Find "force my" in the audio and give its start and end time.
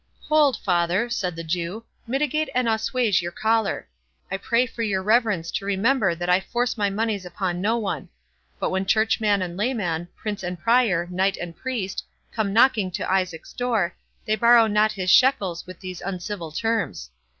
6.39-6.89